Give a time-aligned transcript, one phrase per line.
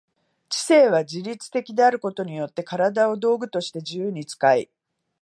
[0.49, 4.67] 知性は自律的であることによって身体を道具として自由に使い、